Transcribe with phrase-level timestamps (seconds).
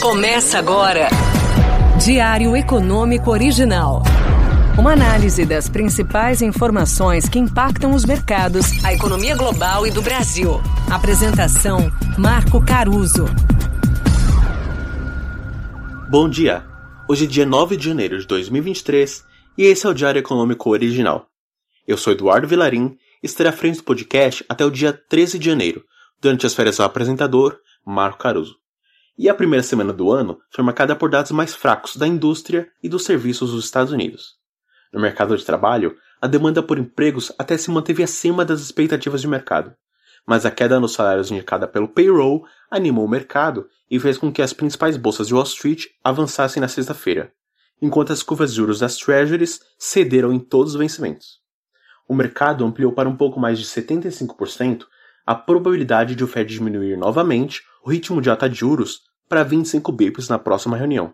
[0.00, 1.08] Começa agora.
[2.04, 4.04] Diário Econômico Original.
[4.78, 10.60] Uma análise das principais informações que impactam os mercados, a economia global e do Brasil.
[10.88, 13.24] Apresentação: Marco Caruso.
[16.08, 16.64] Bom dia.
[17.08, 19.24] Hoje é dia 9 de janeiro de 2023
[19.58, 21.26] e esse é o Diário Econômico Original.
[21.88, 25.46] Eu sou Eduardo Vilarim e estarei à frente do podcast até o dia 13 de
[25.46, 25.82] janeiro,
[26.22, 28.58] durante as férias do apresentador Marco Caruso.
[29.18, 32.88] E a primeira semana do ano foi marcada por dados mais fracos da indústria e
[32.88, 34.36] dos serviços dos Estados Unidos.
[34.92, 39.26] No mercado de trabalho, a demanda por empregos até se manteve acima das expectativas de
[39.26, 39.74] mercado,
[40.24, 44.40] mas a queda nos salários indicada pelo payroll animou o mercado e fez com que
[44.40, 47.32] as principais bolsas de Wall Street avançassem na sexta-feira,
[47.82, 51.40] enquanto as curvas de juros das Treasuries cederam em todos os vencimentos.
[52.06, 54.86] O mercado ampliou para um pouco mais de 75%
[55.26, 59.92] a probabilidade de o Fed diminuir novamente o ritmo de alta de juros para 25
[59.92, 61.12] bips na próxima reunião,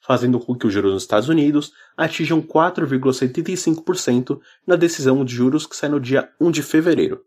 [0.00, 5.76] fazendo com que os juros nos Estados Unidos atinjam 4,75% na decisão de juros que
[5.76, 7.22] sai no dia 1 de fevereiro.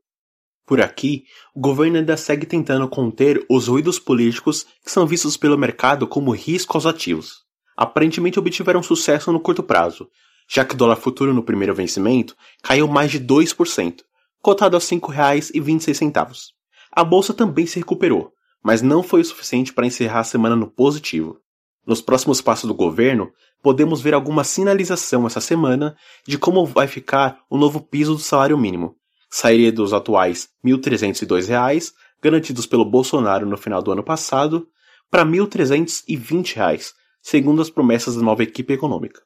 [0.66, 1.24] Por aqui,
[1.56, 6.36] o governo ainda segue tentando conter os ruídos políticos que são vistos pelo mercado como
[6.36, 7.46] risco aos ativos.
[7.76, 10.10] Aparentemente obtiveram sucesso no curto prazo,
[10.50, 14.02] já que o dólar futuro no primeiro vencimento caiu mais de 2%,
[14.42, 16.48] cotado a R$ 5,26.
[16.92, 18.34] A bolsa também se recuperou,
[18.68, 21.40] mas não foi o suficiente para encerrar a semana no positivo.
[21.86, 23.32] Nos próximos passos do governo,
[23.64, 25.96] podemos ver alguma sinalização essa semana
[26.28, 28.98] de como vai ficar o novo piso do salário mínimo.
[29.32, 34.68] Sairia dos atuais R$ 1.302, garantidos pelo Bolsonaro no final do ano passado,
[35.10, 39.22] para R$ 1.320, segundo as promessas da nova equipe econômica.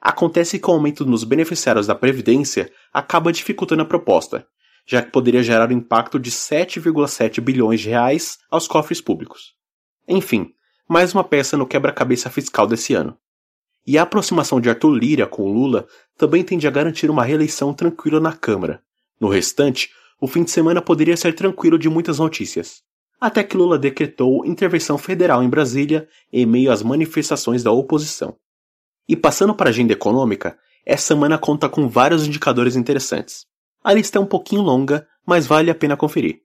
[0.00, 4.46] Acontece que o aumento nos beneficiários da Previdência acaba dificultando a proposta,
[4.86, 9.54] já que poderia gerar um impacto de 7,7 bilhões de reais aos cofres públicos.
[10.08, 10.52] Enfim,
[10.88, 13.18] mais uma peça no quebra-cabeça fiscal desse ano.
[13.84, 18.20] E a aproximação de Arthur Lira com Lula também tende a garantir uma reeleição tranquila
[18.20, 18.80] na Câmara.
[19.20, 19.90] No restante,
[20.20, 22.82] o fim de semana poderia ser tranquilo de muitas notícias.
[23.20, 28.36] Até que Lula decretou intervenção federal em Brasília em meio às manifestações da oposição.
[29.08, 33.46] E passando para a agenda econômica, essa semana conta com vários indicadores interessantes.
[33.86, 36.40] A lista é um pouquinho longa, mas vale a pena conferir.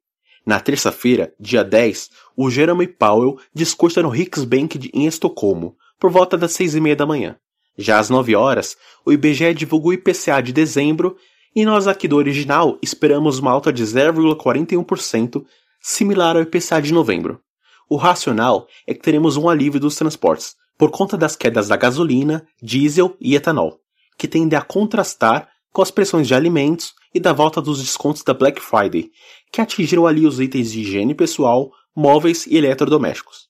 [0.46, 6.52] Na terça-feira, dia 10, o Jeremy Powell discursa no Riksbank em Estocolmo, por volta das
[6.52, 7.35] seis e meia da manhã.
[7.75, 11.18] Já às 9 horas, o IBGE divulga o IPCA de dezembro
[11.56, 15.44] e nós aqui do original esperamos uma alta de 0,41%,
[15.81, 17.41] similar ao IPCA de novembro.
[17.90, 22.46] O racional é que teremos um alívio dos transportes, por conta das quedas da gasolina,
[22.62, 23.79] diesel e etanol,
[24.16, 28.33] que tendem a contrastar com as pressões de alimentos e da volta dos descontos da
[28.33, 29.09] Black Friday,
[29.51, 33.49] que atingiram ali os itens de higiene pessoal, móveis e eletrodomésticos.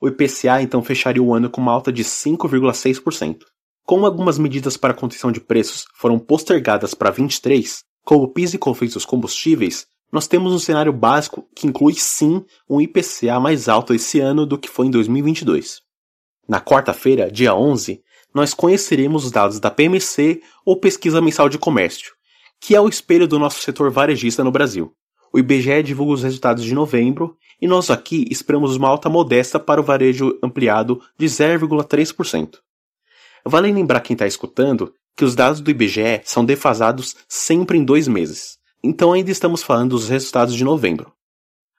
[0.00, 3.38] O IPCA então fecharia o ano com uma alta de 5,6%.
[3.84, 8.58] Como algumas medidas para contenção de preços foram postergadas para 23, como o PIS e
[8.58, 14.20] dos combustíveis, nós temos um cenário básico que inclui sim um IPCA mais alto esse
[14.20, 15.80] ano do que foi em 2022.
[16.46, 18.02] Na quarta-feira, dia 11,
[18.34, 22.12] nós conheceremos os dados da PMC ou Pesquisa Mensal de Comércio,
[22.60, 24.94] que é o espelho do nosso setor varejista no Brasil.
[25.32, 29.80] O IBGE divulga os resultados de novembro e nós aqui esperamos uma alta modesta para
[29.80, 32.58] o varejo ampliado de 0,3%.
[33.44, 38.06] Vale lembrar quem está escutando que os dados do IBGE são defasados sempre em dois
[38.06, 41.12] meses, então ainda estamos falando dos resultados de novembro.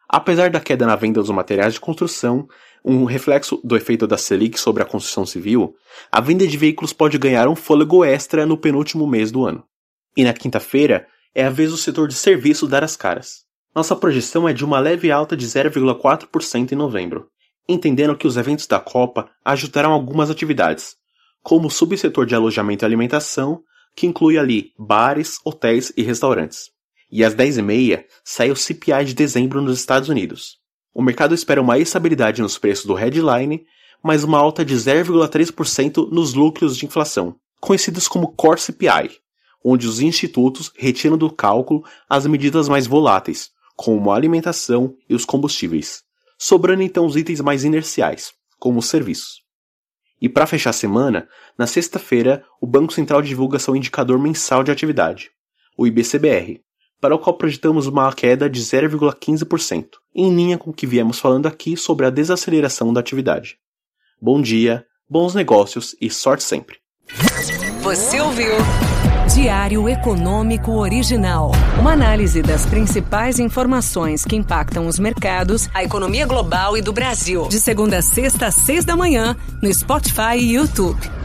[0.09, 2.47] Apesar da queda na venda dos materiais de construção,
[2.83, 5.75] um reflexo do efeito da Selic sobre a construção civil,
[6.11, 9.63] a venda de veículos pode ganhar um fôlego extra no penúltimo mês do ano.
[10.17, 13.43] E na quinta-feira é a vez do setor de serviços dar as caras.
[13.73, 17.27] Nossa projeção é de uma leve alta de 0,4% em novembro,
[17.67, 20.95] entendendo que os eventos da Copa ajudarão algumas atividades,
[21.41, 23.63] como o subsetor de alojamento e alimentação,
[23.95, 26.71] que inclui ali bares, hotéis e restaurantes.
[27.11, 30.62] E às 10h30 sai o CPI de dezembro nos Estados Unidos.
[30.93, 33.65] O mercado espera uma estabilidade nos preços do headline,
[34.03, 39.17] mas uma alta de 0,3% nos lucros de inflação, conhecidos como Core CPI,
[39.63, 45.25] onde os institutos retiram do cálculo as medidas mais voláteis, como a alimentação e os
[45.25, 46.03] combustíveis,
[46.37, 49.41] sobrando então os itens mais inerciais, como os serviços.
[50.21, 51.27] E para fechar a semana,
[51.57, 55.31] na sexta-feira, o Banco Central divulga seu indicador mensal de atividade,
[55.75, 56.61] o IBCBR,
[57.03, 61.47] para o qual projetamos uma queda de 0,15%, em linha com o que viemos falando
[61.47, 63.57] aqui sobre a desaceleração da atividade.
[64.21, 66.77] Bom dia, bons negócios e sorte sempre.
[67.81, 68.53] Você ouviu?
[69.35, 71.51] Diário Econômico Original.
[71.77, 77.49] Uma análise das principais informações que impactam os mercados, a economia global e do Brasil.
[77.49, 81.22] De segunda a sexta, às seis da manhã, no Spotify e YouTube.